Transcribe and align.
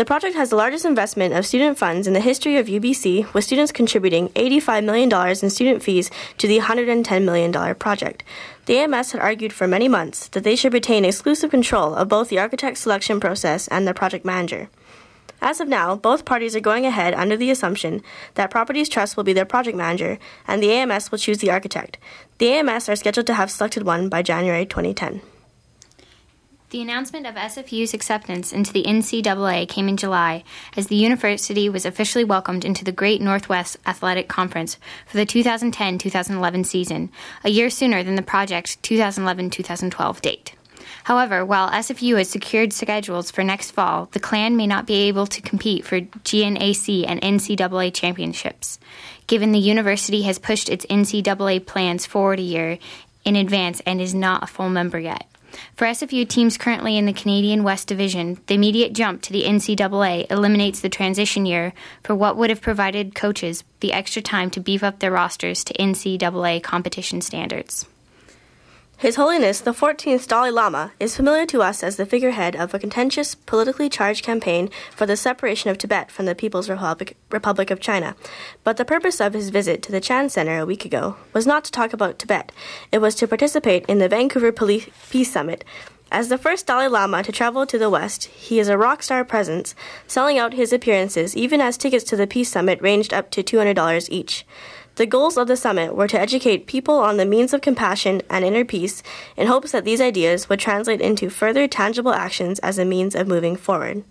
The 0.00 0.06
project 0.06 0.34
has 0.34 0.48
the 0.48 0.56
largest 0.56 0.86
investment 0.86 1.34
of 1.34 1.44
student 1.44 1.76
funds 1.76 2.06
in 2.06 2.14
the 2.14 2.20
history 2.20 2.56
of 2.56 2.68
UBC, 2.68 3.34
with 3.34 3.44
students 3.44 3.70
contributing 3.70 4.30
$85 4.30 4.82
million 4.82 5.12
in 5.12 5.50
student 5.50 5.82
fees 5.82 6.10
to 6.38 6.48
the 6.48 6.60
$110 6.60 7.22
million 7.22 7.74
project. 7.74 8.24
The 8.64 8.78
AMS 8.78 9.12
had 9.12 9.20
argued 9.20 9.52
for 9.52 9.68
many 9.68 9.88
months 9.88 10.28
that 10.28 10.42
they 10.42 10.56
should 10.56 10.72
retain 10.72 11.04
exclusive 11.04 11.50
control 11.50 11.94
of 11.94 12.08
both 12.08 12.30
the 12.30 12.38
architect 12.38 12.78
selection 12.78 13.20
process 13.20 13.68
and 13.68 13.86
the 13.86 13.92
project 13.92 14.24
manager. 14.24 14.70
As 15.42 15.60
of 15.60 15.68
now, 15.68 15.96
both 15.96 16.24
parties 16.24 16.56
are 16.56 16.60
going 16.60 16.86
ahead 16.86 17.12
under 17.12 17.36
the 17.36 17.50
assumption 17.50 18.02
that 18.36 18.50
Properties 18.50 18.88
Trust 18.88 19.18
will 19.18 19.24
be 19.24 19.34
their 19.34 19.44
project 19.44 19.76
manager 19.76 20.18
and 20.48 20.62
the 20.62 20.72
AMS 20.72 21.10
will 21.10 21.18
choose 21.18 21.40
the 21.40 21.50
architect. 21.50 21.98
The 22.38 22.52
AMS 22.52 22.88
are 22.88 22.96
scheduled 22.96 23.26
to 23.26 23.34
have 23.34 23.50
selected 23.50 23.82
one 23.82 24.08
by 24.08 24.22
January 24.22 24.64
2010. 24.64 25.20
The 26.70 26.80
announcement 26.80 27.26
of 27.26 27.34
SFU's 27.34 27.94
acceptance 27.94 28.52
into 28.52 28.72
the 28.72 28.84
NCAA 28.84 29.68
came 29.68 29.88
in 29.88 29.96
July 29.96 30.44
as 30.76 30.86
the 30.86 30.94
university 30.94 31.68
was 31.68 31.84
officially 31.84 32.22
welcomed 32.22 32.64
into 32.64 32.84
the 32.84 32.92
Great 32.92 33.20
Northwest 33.20 33.76
Athletic 33.84 34.28
Conference 34.28 34.78
for 35.04 35.16
the 35.16 35.26
2010 35.26 35.98
2011 35.98 36.62
season, 36.62 37.10
a 37.42 37.50
year 37.50 37.70
sooner 37.70 38.04
than 38.04 38.14
the 38.14 38.22
project 38.22 38.80
2011 38.84 39.50
2012 39.50 40.22
date. 40.22 40.54
However, 41.02 41.44
while 41.44 41.70
SFU 41.70 42.16
has 42.18 42.30
secured 42.30 42.72
schedules 42.72 43.32
for 43.32 43.42
next 43.42 43.72
fall, 43.72 44.08
the 44.12 44.20
clan 44.20 44.56
may 44.56 44.68
not 44.68 44.86
be 44.86 45.08
able 45.08 45.26
to 45.26 45.42
compete 45.42 45.84
for 45.84 46.00
GNAC 46.00 47.04
and 47.08 47.20
NCAA 47.20 47.92
championships, 47.92 48.78
given 49.26 49.50
the 49.50 49.58
university 49.58 50.22
has 50.22 50.38
pushed 50.38 50.68
its 50.68 50.86
NCAA 50.86 51.66
plans 51.66 52.06
forward 52.06 52.38
a 52.38 52.42
year 52.42 52.78
in 53.24 53.34
advance 53.34 53.82
and 53.84 54.00
is 54.00 54.14
not 54.14 54.44
a 54.44 54.46
full 54.46 54.70
member 54.70 55.00
yet. 55.00 55.26
For 55.74 55.86
SFU 55.86 56.28
teams 56.28 56.56
currently 56.56 56.96
in 56.96 57.06
the 57.06 57.12
Canadian 57.12 57.62
West 57.62 57.88
Division, 57.88 58.40
the 58.46 58.54
immediate 58.54 58.92
jump 58.92 59.22
to 59.22 59.32
the 59.32 59.44
NCAA 59.44 60.30
eliminates 60.30 60.80
the 60.80 60.88
transition 60.88 61.46
year 61.46 61.72
for 62.04 62.14
what 62.14 62.36
would 62.36 62.50
have 62.50 62.60
provided 62.60 63.14
coaches 63.14 63.64
the 63.80 63.92
extra 63.92 64.22
time 64.22 64.50
to 64.50 64.60
beef 64.60 64.82
up 64.82 65.00
their 65.00 65.10
rosters 65.10 65.64
to 65.64 65.74
NCAA 65.74 66.62
competition 66.62 67.20
standards. 67.20 67.86
His 69.00 69.16
Holiness 69.16 69.60
the 69.60 69.72
14th 69.72 70.28
Dalai 70.28 70.50
Lama 70.50 70.92
is 71.00 71.16
familiar 71.16 71.46
to 71.46 71.62
us 71.62 71.82
as 71.82 71.96
the 71.96 72.04
figurehead 72.04 72.54
of 72.54 72.74
a 72.74 72.78
contentious, 72.78 73.34
politically 73.34 73.88
charged 73.88 74.22
campaign 74.22 74.68
for 74.94 75.06
the 75.06 75.16
separation 75.16 75.70
of 75.70 75.78
Tibet 75.78 76.10
from 76.10 76.26
the 76.26 76.34
People's 76.34 76.68
Republic, 76.68 77.16
Republic 77.30 77.70
of 77.70 77.80
China. 77.80 78.14
But 78.62 78.76
the 78.76 78.84
purpose 78.84 79.18
of 79.18 79.32
his 79.32 79.48
visit 79.48 79.82
to 79.84 79.90
the 79.90 80.02
Chan 80.02 80.28
Center 80.28 80.58
a 80.58 80.66
week 80.66 80.84
ago 80.84 81.16
was 81.32 81.46
not 81.46 81.64
to 81.64 81.72
talk 81.72 81.94
about 81.94 82.18
Tibet, 82.18 82.52
it 82.92 82.98
was 82.98 83.14
to 83.14 83.26
participate 83.26 83.86
in 83.86 84.00
the 84.00 84.08
Vancouver 84.10 84.52
Peace 84.52 85.32
Summit. 85.32 85.64
As 86.12 86.28
the 86.28 86.36
first 86.36 86.66
Dalai 86.66 86.88
Lama 86.88 87.22
to 87.22 87.32
travel 87.32 87.64
to 87.64 87.78
the 87.78 87.88
West, 87.88 88.24
he 88.24 88.58
is 88.58 88.68
a 88.68 88.76
rock 88.76 89.02
star 89.02 89.24
presence, 89.24 89.74
selling 90.08 90.38
out 90.38 90.52
his 90.52 90.74
appearances 90.74 91.34
even 91.34 91.62
as 91.62 91.78
tickets 91.78 92.04
to 92.04 92.16
the 92.16 92.26
Peace 92.26 92.50
Summit 92.50 92.82
ranged 92.82 93.14
up 93.14 93.30
to 93.30 93.42
$200 93.42 94.08
each. 94.10 94.44
The 95.00 95.06
goals 95.06 95.38
of 95.38 95.48
the 95.48 95.56
summit 95.56 95.96
were 95.96 96.08
to 96.08 96.20
educate 96.20 96.66
people 96.66 96.98
on 96.98 97.16
the 97.16 97.24
means 97.24 97.54
of 97.54 97.62
compassion 97.62 98.20
and 98.28 98.44
inner 98.44 98.66
peace 98.66 99.02
in 99.34 99.46
hopes 99.46 99.72
that 99.72 99.86
these 99.86 99.98
ideas 99.98 100.50
would 100.50 100.60
translate 100.60 101.00
into 101.00 101.30
further 101.30 101.66
tangible 101.66 102.12
actions 102.12 102.58
as 102.58 102.78
a 102.78 102.84
means 102.84 103.14
of 103.14 103.26
moving 103.26 103.56
forward. 103.56 104.04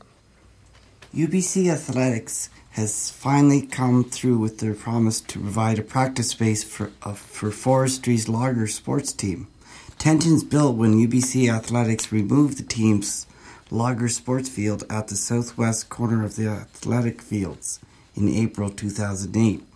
UBC 1.14 1.72
Athletics 1.72 2.50
has 2.72 3.12
finally 3.12 3.62
come 3.62 4.04
through 4.04 4.40
with 4.40 4.58
their 4.58 4.74
promise 4.74 5.22
to 5.22 5.38
provide 5.38 5.78
a 5.78 5.84
practice 5.84 6.30
space 6.30 6.64
for, 6.64 6.92
uh, 7.04 7.14
for 7.14 7.52
Forestry's 7.52 8.28
logger 8.28 8.66
sports 8.66 9.14
team. 9.14 9.46
Tensions 10.00 10.44
built 10.44 10.76
when 10.76 10.96
UBC 10.96 11.54
Athletics 11.54 12.12
removed 12.12 12.58
the 12.58 12.64
team's 12.64 13.28
logger 13.70 14.10
sports 14.10 14.50
field 14.50 14.84
at 14.90 15.10
the 15.10 15.16
southwest 15.16 15.90
corner 15.90 16.26
of 16.26 16.36
the 16.36 16.48
athletic 16.48 17.22
fields 17.22 17.80
in 18.16 18.28
April 18.28 18.72
2008 18.72 19.69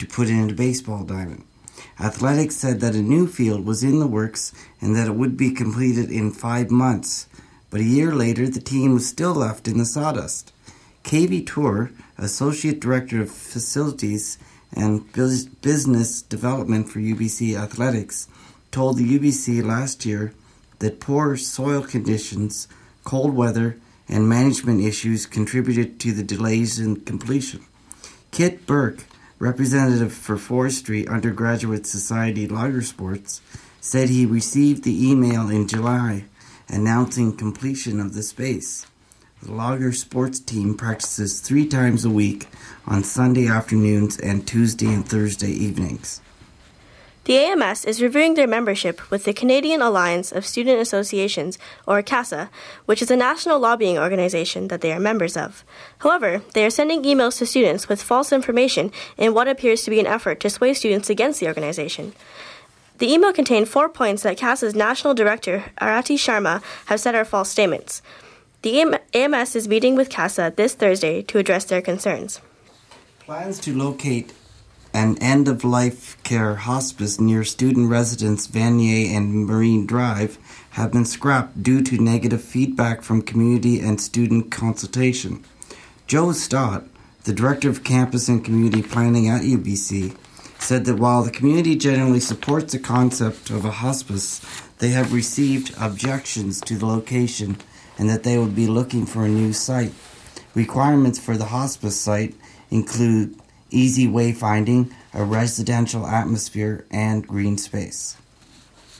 to 0.00 0.06
put 0.06 0.28
in 0.28 0.50
a 0.50 0.54
baseball 0.54 1.04
diamond. 1.04 1.44
Athletics 2.00 2.56
said 2.56 2.80
that 2.80 2.94
a 2.94 3.02
new 3.02 3.26
field 3.26 3.64
was 3.64 3.84
in 3.84 4.00
the 4.00 4.06
works 4.06 4.52
and 4.80 4.96
that 4.96 5.06
it 5.06 5.14
would 5.14 5.36
be 5.36 5.52
completed 5.52 6.10
in 6.10 6.32
five 6.32 6.70
months, 6.70 7.28
but 7.70 7.80
a 7.80 7.84
year 7.84 8.14
later 8.14 8.48
the 8.48 8.60
team 8.60 8.94
was 8.94 9.08
still 9.08 9.34
left 9.34 9.68
in 9.68 9.78
the 9.78 9.84
sawdust. 9.84 10.52
Kavie 11.04 11.46
Toor, 11.46 11.92
Associate 12.18 12.80
Director 12.80 13.22
of 13.22 13.30
Facilities 13.30 14.38
and 14.74 15.10
Business 15.12 16.22
Development 16.22 16.88
for 16.88 16.98
UBC 16.98 17.54
Athletics, 17.54 18.28
told 18.70 18.96
the 18.96 19.18
Ubyssey 19.18 19.64
last 19.64 20.06
year 20.06 20.32
that 20.78 21.00
poor 21.00 21.36
soil 21.36 21.82
conditions, 21.82 22.68
cold 23.04 23.34
weather, 23.34 23.76
and 24.08 24.28
management 24.28 24.82
issues 24.82 25.26
contributed 25.26 26.00
to 26.00 26.12
the 26.12 26.22
delays 26.22 26.78
in 26.78 27.00
completion. 27.00 27.64
Kit 28.30 28.66
Burke, 28.66 29.04
representative 29.40 30.12
for 30.12 30.36
Forestry 30.36 31.08
Undergraduate 31.08 31.86
Society 31.86 32.46
Logger 32.46 32.82
Sports, 32.82 33.40
said 33.80 34.10
he 34.10 34.26
received 34.26 34.84
the 34.84 35.10
email 35.10 35.48
in 35.48 35.66
July 35.66 36.26
announcing 36.68 37.36
completion 37.36 37.98
of 37.98 38.14
the 38.14 38.22
space. 38.22 38.86
The 39.42 39.52
logger 39.52 39.92
sports 39.92 40.38
team 40.38 40.76
practices 40.76 41.40
three 41.40 41.66
times 41.66 42.04
a 42.04 42.10
week 42.10 42.48
on 42.86 43.02
Sunday 43.02 43.48
afternoons 43.48 44.20
and 44.20 44.46
Tuesday 44.46 44.92
and 44.92 45.08
Thursday 45.08 45.50
evenings. 45.50 46.20
The 47.24 47.36
AMS 47.36 47.84
is 47.84 48.00
reviewing 48.00 48.34
their 48.34 48.46
membership 48.46 49.10
with 49.10 49.24
the 49.24 49.34
Canadian 49.34 49.82
Alliance 49.82 50.32
of 50.32 50.46
Student 50.46 50.80
Associations, 50.80 51.58
or 51.86 52.02
CASA, 52.02 52.48
which 52.86 53.02
is 53.02 53.10
a 53.10 53.16
national 53.16 53.58
lobbying 53.58 53.98
organization 53.98 54.68
that 54.68 54.80
they 54.80 54.90
are 54.90 54.98
members 54.98 55.36
of. 55.36 55.62
However, 55.98 56.42
they 56.54 56.64
are 56.64 56.70
sending 56.70 57.02
emails 57.02 57.36
to 57.38 57.46
students 57.46 57.88
with 57.88 58.02
false 58.02 58.32
information 58.32 58.90
in 59.18 59.34
what 59.34 59.48
appears 59.48 59.82
to 59.82 59.90
be 59.90 60.00
an 60.00 60.06
effort 60.06 60.40
to 60.40 60.50
sway 60.50 60.72
students 60.72 61.10
against 61.10 61.40
the 61.40 61.46
organization. 61.46 62.14
The 62.98 63.12
email 63.12 63.34
contained 63.34 63.68
four 63.68 63.90
points 63.90 64.22
that 64.22 64.38
CASA's 64.38 64.74
national 64.74 65.14
director, 65.14 65.64
Arati 65.80 66.16
Sharma, 66.16 66.62
has 66.86 67.02
said 67.02 67.14
are 67.14 67.24
false 67.26 67.50
statements. 67.50 68.00
The 68.62 68.98
AMS 69.14 69.56
is 69.56 69.68
meeting 69.68 69.94
with 69.94 70.10
CASA 70.10 70.54
this 70.56 70.74
Thursday 70.74 71.22
to 71.22 71.38
address 71.38 71.64
their 71.64 71.82
concerns. 71.82 72.40
Plans 73.20 73.58
to 73.60 73.74
locate 73.76 74.32
an 74.92 75.16
end 75.18 75.48
of 75.48 75.64
life 75.64 76.20
care 76.22 76.56
hospice 76.56 77.20
near 77.20 77.44
student 77.44 77.88
residence 77.88 78.46
Vanier 78.46 79.14
and 79.14 79.46
Marine 79.46 79.86
Drive 79.86 80.38
have 80.70 80.92
been 80.92 81.04
scrapped 81.04 81.62
due 81.62 81.82
to 81.82 81.98
negative 81.98 82.42
feedback 82.42 83.02
from 83.02 83.22
community 83.22 83.80
and 83.80 84.00
student 84.00 84.50
consultation. 84.50 85.44
Joe 86.06 86.32
Stott, 86.32 86.84
the 87.24 87.32
director 87.32 87.68
of 87.68 87.84
campus 87.84 88.28
and 88.28 88.44
community 88.44 88.82
planning 88.82 89.28
at 89.28 89.42
UBC, 89.42 90.16
said 90.58 90.84
that 90.84 90.98
while 90.98 91.22
the 91.22 91.30
community 91.30 91.76
generally 91.76 92.20
supports 92.20 92.72
the 92.72 92.78
concept 92.78 93.50
of 93.50 93.64
a 93.64 93.70
hospice, 93.70 94.40
they 94.78 94.88
have 94.88 95.12
received 95.12 95.74
objections 95.80 96.60
to 96.62 96.76
the 96.76 96.86
location 96.86 97.56
and 97.98 98.08
that 98.08 98.22
they 98.22 98.38
would 98.38 98.54
be 98.54 98.66
looking 98.66 99.06
for 99.06 99.24
a 99.24 99.28
new 99.28 99.52
site. 99.52 99.92
Requirements 100.54 101.18
for 101.18 101.36
the 101.36 101.46
hospice 101.46 101.96
site 101.98 102.34
include 102.70 103.38
easy 103.70 104.06
wayfinding, 104.06 104.92
a 105.14 105.24
residential 105.24 106.06
atmosphere, 106.06 106.84
and 106.90 107.26
green 107.26 107.58
space. 107.58 108.16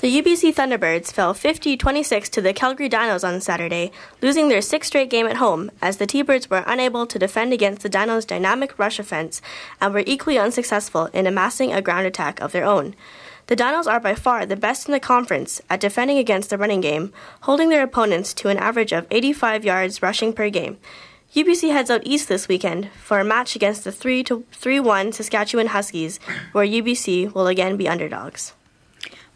The 0.00 0.22
UBC 0.22 0.54
Thunderbirds 0.54 1.12
fell 1.12 1.34
50 1.34 1.76
26 1.76 2.30
to 2.30 2.40
the 2.40 2.54
Calgary 2.54 2.88
Dinos 2.88 3.22
on 3.22 3.38
Saturday, 3.42 3.92
losing 4.22 4.48
their 4.48 4.62
sixth 4.62 4.88
straight 4.88 5.10
game 5.10 5.26
at 5.26 5.36
home 5.36 5.70
as 5.82 5.98
the 5.98 6.06
T 6.06 6.22
Birds 6.22 6.48
were 6.48 6.64
unable 6.66 7.06
to 7.06 7.18
defend 7.18 7.52
against 7.52 7.82
the 7.82 7.90
Dinos' 7.90 8.26
dynamic 8.26 8.78
rush 8.78 8.98
offense 8.98 9.42
and 9.78 9.92
were 9.92 10.02
equally 10.06 10.38
unsuccessful 10.38 11.10
in 11.12 11.26
amassing 11.26 11.70
a 11.74 11.82
ground 11.82 12.06
attack 12.06 12.40
of 12.40 12.52
their 12.52 12.64
own. 12.64 12.94
The 13.48 13.56
Dinos 13.56 13.86
are 13.86 14.00
by 14.00 14.14
far 14.14 14.46
the 14.46 14.56
best 14.56 14.88
in 14.88 14.92
the 14.92 15.00
conference 15.00 15.60
at 15.68 15.80
defending 15.80 16.16
against 16.16 16.48
the 16.48 16.56
running 16.56 16.80
game, 16.80 17.12
holding 17.42 17.68
their 17.68 17.82
opponents 17.82 18.32
to 18.34 18.48
an 18.48 18.56
average 18.56 18.92
of 18.92 19.06
85 19.10 19.66
yards 19.66 20.00
rushing 20.00 20.32
per 20.32 20.48
game. 20.48 20.78
UBC 21.34 21.70
heads 21.70 21.90
out 21.90 22.02
east 22.04 22.28
this 22.28 22.48
weekend 22.48 22.90
for 22.90 23.20
a 23.20 23.24
match 23.24 23.54
against 23.54 23.84
the 23.84 23.92
3 23.92 24.24
3 24.24 24.80
1 24.80 25.12
Saskatchewan 25.12 25.68
Huskies, 25.68 26.18
where 26.50 26.66
UBC 26.66 27.32
will 27.32 27.46
again 27.46 27.76
be 27.76 27.88
underdogs. 27.88 28.52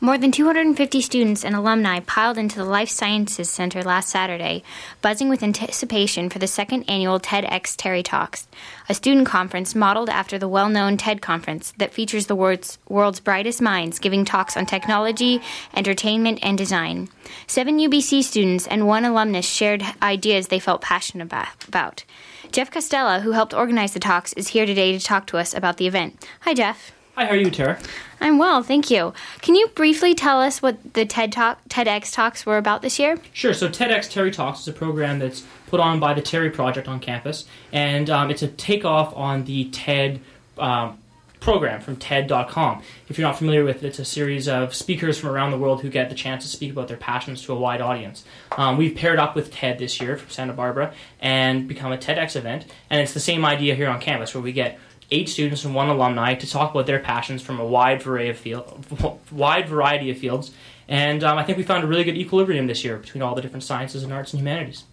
More 0.05 0.19
than 0.19 0.33
250 0.33 1.01
students 1.01 1.47
and 1.47 1.57
alumni 1.57 1.99
piled 2.01 2.37
into 2.37 2.59
the 2.59 2.65
Life 2.67 2.91
Sciences 2.91 3.49
Center 3.49 3.83
last 3.83 4.11
Saturday, 4.11 4.63
buzzing 5.01 5.31
with 5.31 5.43
anticipation 5.43 6.29
for 6.29 6.39
the 6.39 6.47
second 6.47 6.85
annual 6.91 7.19
TEDx 7.19 7.75
Terry 7.75 8.03
Talks, 8.03 8.47
a 8.87 8.93
student 8.93 9.27
conference 9.27 9.75
modeled 9.75 10.11
after 10.11 10.39
the 10.39 10.47
well 10.47 10.69
known 10.69 10.99
TED 10.99 11.23
conference 11.23 11.73
that 11.79 11.95
features 11.95 12.27
the 12.27 12.37
world's, 12.37 12.77
world's 12.87 13.19
brightest 13.19 13.63
minds 13.63 13.99
giving 13.99 14.27
talks 14.27 14.59
on 14.59 14.67
technology, 14.67 15.41
entertainment, 15.73 16.39
and 16.43 16.59
design. 16.59 17.09
Seven 17.47 17.79
UBC 17.79 18.25
students 18.25 18.67
and 18.67 18.87
one 18.87 19.07
alumnus 19.07 19.47
shared 19.47 19.83
ideas 20.03 20.49
they 20.49 20.61
felt 20.61 20.83
passionate 20.83 21.33
about. 21.67 22.05
Jeff 22.53 22.71
Costella, 22.71 23.23
who 23.23 23.33
helped 23.33 23.55
organize 23.55 23.95
the 23.95 24.01
talks, 24.01 24.35
is 24.35 24.49
here 24.49 24.67
today 24.67 24.93
to 24.93 25.03
talk 25.03 25.27
to 25.29 25.39
us 25.39 25.55
about 25.55 25.79
the 25.79 25.87
event. 25.87 26.29
Hi, 26.43 26.53
Jeff. 26.53 26.93
Hi, 27.17 27.27
how 27.27 27.31
are 27.31 27.37
you, 27.37 27.49
Tara? 27.49 27.79
I'm 28.21 28.39
well, 28.39 28.65
thank 28.65 28.91
you. 28.91 29.15
Can 29.41 29.55
you 29.55 29.69
briefly 29.69 30.15
tell 30.15 30.41
us 30.41 30.61
what 30.61 30.95
the 30.95 31.07
TED 31.07 31.31
Talk, 31.31 31.61
TEDx 31.69 32.13
talks 32.13 32.45
were 32.45 32.59
about 32.59 32.83
this 32.83 32.99
year? 32.99 33.19
Sure. 33.33 33.55
So 33.55 33.69
TEDx 33.69 34.11
Terry 34.11 34.33
Talks 34.33 34.63
is 34.63 34.69
a 34.69 34.73
program 34.73 35.21
that's 35.21 35.45
put 35.69 35.79
on 35.79 36.01
by 36.01 36.15
the 36.15 36.23
Terry 36.23 36.51
Project 36.51 36.89
on 36.89 36.99
campus, 36.99 37.45
and 37.73 38.11
um, 38.11 38.33
it's 38.33 38.43
a 38.43 38.49
takeoff 38.49 39.15
on 39.17 39.45
the 39.45 39.67
TED 39.67 40.23
um, 40.59 40.99
program 41.39 41.81
from 41.81 41.95
TED.com. 41.95 42.83
If 43.09 43.17
you're 43.17 43.29
not 43.29 43.39
familiar 43.39 43.65
with 43.65 43.85
it, 43.85 43.87
it's 43.87 44.01
a 44.01 44.05
series 44.05 44.49
of 44.49 44.75
speakers 44.75 45.17
from 45.17 45.31
around 45.31 45.53
the 45.53 45.59
world 45.59 45.83
who 45.83 45.91
get 45.91 46.09
the 46.09 46.17
chance 46.17 46.43
to 46.43 46.51
speak 46.51 46.73
about 46.73 46.89
their 46.89 46.97
passions 46.97 47.43
to 47.43 47.53
a 47.53 47.57
wide 47.57 47.81
audience. 47.81 48.25
Um, 48.57 48.77
we've 48.77 48.97
paired 48.97 49.21
up 49.21 49.37
with 49.37 49.53
TED 49.53 49.79
this 49.79 50.01
year 50.01 50.17
from 50.17 50.31
Santa 50.31 50.53
Barbara 50.53 50.93
and 51.21 51.69
become 51.69 51.93
a 51.93 51.97
TEDx 51.97 52.35
event, 52.35 52.65
and 52.91 53.01
it's 53.01 53.15
the 53.15 53.21
same 53.21 53.45
idea 53.45 53.77
here 53.77 53.89
on 53.89 54.01
campus 54.01 54.35
where 54.35 54.43
we 54.43 54.53
get 54.53 54.81
eight 55.11 55.29
students 55.29 55.65
and 55.65 55.75
one 55.75 55.89
alumni 55.89 56.35
to 56.35 56.51
talk 56.51 56.71
about 56.71 56.87
their 56.87 57.01
passions 57.01 57.43
from 57.43 57.61
a 57.61 57.65
wide 57.65 58.03
variety 58.03 58.31
of 58.31 58.39
field, 58.39 59.21
wide 59.33 59.69
variety 59.69 60.11
of 60.11 60.19
fields. 60.19 60.53
And 60.89 61.25
um, 61.25 61.39
I 61.39 61.45
think 61.45 61.59
we 61.59 61.65
found 61.65 61.85
a 61.85 61.87
really 61.87 62.05
good 62.05 62.17
equilibrium 62.17 62.67
this 62.67 62.85
year 62.85 62.97
between 62.99 63.23
all 63.23 63.35
the 63.35 63.43
different 63.43 63.65
sciences 63.65 64.03
and 64.03 64.13
arts 64.13 64.33
and 64.33 64.41
humanities. 64.41 64.85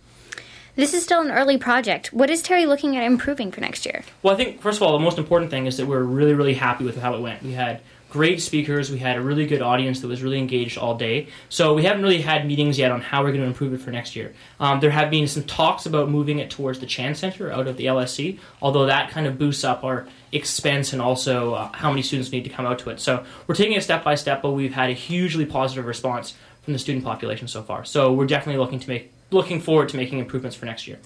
This 0.75 0.93
is 0.93 1.03
still 1.03 1.21
an 1.21 1.31
early 1.31 1.57
project. 1.57 2.13
What 2.13 2.29
is 2.29 2.41
Terry 2.41 2.65
looking 2.65 2.95
at 2.95 3.03
improving 3.03 3.51
for 3.51 3.59
next 3.59 3.85
year? 3.85 4.03
Well, 4.23 4.33
I 4.33 4.37
think 4.37 4.61
first 4.61 4.77
of 4.77 4.83
all, 4.83 4.93
the 4.93 5.03
most 5.03 5.17
important 5.17 5.51
thing 5.51 5.65
is 5.65 5.75
that 5.77 5.85
we're 5.85 6.03
really, 6.03 6.33
really 6.33 6.53
happy 6.53 6.85
with 6.85 6.97
how 6.97 7.13
it 7.13 7.19
went. 7.19 7.43
We 7.43 7.51
had 7.51 7.81
great 8.11 8.41
speakers. 8.41 8.91
We 8.91 8.99
had 8.99 9.15
a 9.17 9.21
really 9.21 9.47
good 9.47 9.61
audience 9.61 10.01
that 10.01 10.07
was 10.09 10.21
really 10.21 10.37
engaged 10.37 10.77
all 10.77 10.95
day. 10.95 11.29
So 11.47 11.73
we 11.73 11.83
haven't 11.83 12.03
really 12.03 12.21
had 12.21 12.45
meetings 12.45 12.77
yet 12.77 12.91
on 12.91 13.01
how 13.01 13.23
we're 13.23 13.29
going 13.29 13.41
to 13.41 13.47
improve 13.47 13.73
it 13.73 13.79
for 13.79 13.89
next 13.89 14.17
year. 14.17 14.33
Um, 14.59 14.81
there 14.81 14.91
have 14.91 15.09
been 15.09 15.27
some 15.27 15.43
talks 15.43 15.85
about 15.85 16.09
moving 16.09 16.39
it 16.39 16.49
towards 16.49 16.79
the 16.79 16.85
Chan 16.85 17.15
Center 17.15 17.51
out 17.51 17.67
of 17.67 17.77
the 17.77 17.85
LSC, 17.85 18.37
although 18.61 18.85
that 18.85 19.11
kind 19.11 19.27
of 19.27 19.39
boosts 19.39 19.63
up 19.63 19.85
our 19.85 20.07
expense 20.33 20.91
and 20.91 21.01
also 21.01 21.53
uh, 21.53 21.71
how 21.71 21.89
many 21.89 22.01
students 22.01 22.31
need 22.33 22.43
to 22.43 22.49
come 22.49 22.65
out 22.65 22.79
to 22.79 22.89
it. 22.89 22.99
So 22.99 23.25
we're 23.47 23.55
taking 23.55 23.73
it 23.73 23.83
step 23.83 24.03
by 24.03 24.15
step, 24.15 24.41
but 24.41 24.51
we've 24.51 24.73
had 24.73 24.89
a 24.89 24.93
hugely 24.93 25.45
positive 25.45 25.85
response 25.85 26.35
from 26.63 26.73
the 26.73 26.79
student 26.79 27.05
population 27.05 27.47
so 27.47 27.63
far. 27.63 27.85
So 27.85 28.11
we're 28.11 28.27
definitely 28.27 28.59
looking 28.59 28.79
to 28.79 28.89
make 28.89 29.11
looking 29.31 29.61
forward 29.61 29.87
to 29.89 29.97
making 29.97 30.19
improvements 30.19 30.57
for 30.57 30.65
next 30.65 30.85
year. 30.85 30.99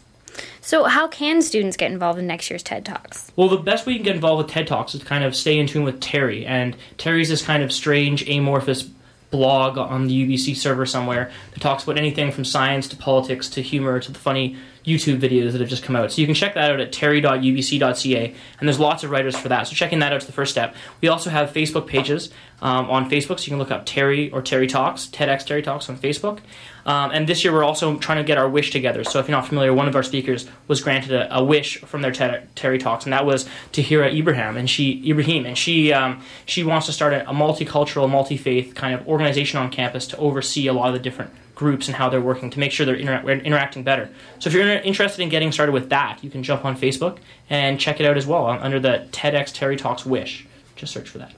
So, 0.65 0.85
how 0.85 1.07
can 1.07 1.43
students 1.43 1.77
get 1.77 1.91
involved 1.91 2.17
in 2.17 2.25
next 2.25 2.49
year's 2.49 2.63
TED 2.63 2.85
Talks? 2.85 3.31
Well, 3.35 3.49
the 3.49 3.57
best 3.57 3.85
way 3.85 3.93
you 3.93 3.99
can 3.99 4.05
get 4.05 4.15
involved 4.15 4.45
with 4.45 4.51
TED 4.51 4.65
Talks 4.65 4.95
is 4.95 5.01
to 5.01 5.05
kind 5.05 5.23
of 5.23 5.35
stay 5.35 5.59
in 5.59 5.67
tune 5.67 5.83
with 5.83 6.01
Terry. 6.01 6.43
And 6.43 6.75
Terry's 6.97 7.29
this 7.29 7.43
kind 7.43 7.61
of 7.61 7.71
strange, 7.71 8.27
amorphous 8.27 8.81
blog 9.29 9.77
on 9.77 10.07
the 10.07 10.27
UBC 10.27 10.55
server 10.55 10.87
somewhere 10.87 11.31
that 11.53 11.59
talks 11.59 11.83
about 11.83 11.99
anything 11.99 12.31
from 12.31 12.45
science 12.45 12.87
to 12.87 12.95
politics 12.95 13.47
to 13.49 13.61
humor 13.61 13.99
to 13.99 14.11
the 14.11 14.17
funny 14.17 14.57
YouTube 14.85 15.19
videos 15.19 15.51
that 15.51 15.61
have 15.61 15.69
just 15.69 15.83
come 15.83 15.95
out. 15.95 16.11
So 16.11 16.21
you 16.21 16.27
can 16.27 16.35
check 16.35 16.53
that 16.53 16.71
out 16.71 16.79
at 16.79 16.91
terry.ubc.ca, 16.91 18.35
and 18.59 18.67
there's 18.67 18.79
lots 18.79 19.03
of 19.03 19.09
writers 19.09 19.35
for 19.35 19.49
that. 19.49 19.67
So 19.67 19.73
checking 19.73 19.99
that 19.99 20.13
out 20.13 20.21
is 20.21 20.27
the 20.27 20.31
first 20.31 20.51
step. 20.51 20.75
We 21.01 21.07
also 21.07 21.29
have 21.29 21.51
Facebook 21.51 21.87
pages 21.87 22.31
um, 22.61 22.89
on 22.89 23.09
Facebook, 23.09 23.39
so 23.39 23.45
you 23.45 23.49
can 23.49 23.57
look 23.57 23.71
up 23.71 23.85
Terry 23.85 24.31
or 24.31 24.41
Terry 24.41 24.67
Talks, 24.67 25.07
TEDx 25.07 25.45
Terry 25.45 25.63
Talks 25.63 25.89
on 25.89 25.97
Facebook. 25.97 26.39
Um, 26.85 27.09
and 27.11 27.27
this 27.27 27.43
year 27.43 27.51
we're 27.51 27.63
also 27.63 27.97
trying 27.97 28.19
to 28.19 28.23
get 28.23 28.37
our 28.37 28.47
wish 28.47 28.69
together. 28.69 29.03
So 29.03 29.19
if 29.19 29.27
you're 29.27 29.35
not 29.35 29.47
familiar, 29.47 29.73
one 29.73 29.87
of 29.87 29.95
our 29.95 30.03
speakers 30.03 30.47
was 30.67 30.81
granted 30.81 31.13
a, 31.13 31.37
a 31.37 31.43
wish 31.43 31.79
from 31.79 32.03
their 32.03 32.11
Terry 32.11 32.77
Talks, 32.77 33.05
and 33.05 33.13
that 33.13 33.25
was 33.25 33.49
Tahira 33.73 34.15
Ibrahim, 34.15 34.55
and 34.55 34.69
she 34.69 35.09
Ibrahim, 35.09 35.47
and 35.47 35.57
she 35.57 35.91
um, 35.93 36.21
she 36.45 36.63
wants 36.63 36.85
to 36.85 36.93
start 36.93 37.13
a, 37.13 37.27
a 37.27 37.33
multicultural, 37.33 38.07
multi 38.07 38.37
faith 38.37 38.75
kind 38.75 38.93
of 38.93 39.07
organization 39.07 39.59
on 39.59 39.71
campus 39.71 40.05
to 40.07 40.17
oversee 40.17 40.67
a 40.67 40.73
lot 40.73 40.89
of 40.89 40.93
the 40.93 40.99
different 40.99 41.31
groups 41.55 41.87
and 41.87 41.95
how 41.95 42.09
they're 42.09 42.21
working 42.21 42.49
to 42.51 42.59
make 42.59 42.71
sure 42.71 42.85
they're 42.85 42.95
inter- 42.95 43.27
interacting 43.29 43.83
better. 43.83 44.09
So 44.39 44.49
if 44.49 44.53
you're 44.53 44.67
interested 44.67 45.21
in 45.21 45.29
getting 45.29 45.51
started 45.51 45.71
with 45.71 45.89
that, 45.89 46.23
you 46.23 46.29
can 46.29 46.43
jump 46.43 46.65
on 46.65 46.77
Facebook 46.77 47.17
and 47.49 47.79
check 47.79 47.99
it 47.99 48.05
out 48.05 48.17
as 48.17 48.27
well 48.27 48.45
uh, 48.47 48.59
under 48.59 48.79
the 48.79 49.07
TEDx 49.11 49.53
Terry 49.53 49.77
Talks 49.77 50.05
Wish. 50.05 50.45
Just 50.75 50.93
search 50.93 51.09
for 51.09 51.17
that. 51.19 51.33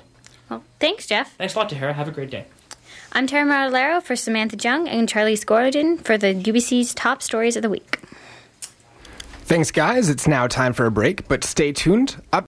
Well, 0.49 0.63
thanks, 0.79 1.07
Jeff. 1.07 1.35
Thanks 1.37 1.55
a 1.55 1.59
lot, 1.59 1.69
Tahira. 1.69 1.93
Have 1.93 2.07
a 2.07 2.11
great 2.11 2.29
day. 2.29 2.45
I'm 3.13 3.25
Tara 3.25 3.45
Martellero 3.45 4.03
for 4.03 4.15
Samantha 4.15 4.57
Jung 4.57 4.87
and 4.87 5.07
Charlie 5.07 5.37
Scorodin 5.37 6.03
for 6.03 6.17
the 6.17 6.33
UBC's 6.33 6.93
top 6.93 7.21
stories 7.21 7.55
of 7.55 7.61
the 7.61 7.69
week. 7.69 7.99
Thanks, 9.47 9.71
guys. 9.71 10.09
It's 10.09 10.27
now 10.27 10.45
time 10.47 10.73
for 10.73 10.85
a 10.85 10.91
break, 10.91 11.25
but 11.29 11.43
stay 11.45 11.71
tuned. 11.71 12.21
Up 12.33 12.45